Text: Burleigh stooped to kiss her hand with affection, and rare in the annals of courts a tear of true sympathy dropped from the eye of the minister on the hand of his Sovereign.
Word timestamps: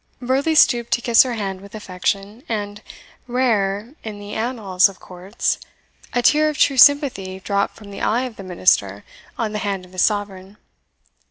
Burleigh 0.19 0.55
stooped 0.55 0.91
to 0.93 1.01
kiss 1.01 1.21
her 1.21 1.35
hand 1.35 1.61
with 1.61 1.75
affection, 1.75 2.41
and 2.49 2.81
rare 3.27 3.93
in 4.03 4.17
the 4.19 4.33
annals 4.33 4.89
of 4.89 4.99
courts 4.99 5.59
a 6.13 6.23
tear 6.23 6.49
of 6.49 6.57
true 6.57 6.75
sympathy 6.77 7.39
dropped 7.39 7.75
from 7.75 7.91
the 7.91 8.01
eye 8.01 8.23
of 8.23 8.35
the 8.35 8.43
minister 8.43 9.03
on 9.37 9.51
the 9.51 9.59
hand 9.59 9.85
of 9.85 9.91
his 9.91 10.01
Sovereign. 10.01 10.57